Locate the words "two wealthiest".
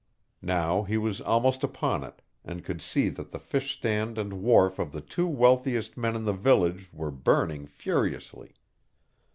5.01-5.95